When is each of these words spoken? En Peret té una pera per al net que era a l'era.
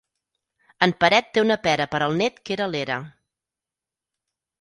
En 0.85 0.93
Peret 1.03 1.27
té 1.35 1.43
una 1.45 1.57
pera 1.67 1.87
per 1.91 1.99
al 2.05 2.17
net 2.21 2.39
que 2.49 2.55
era 2.57 2.65
a 2.65 2.69
l'era. 2.77 2.97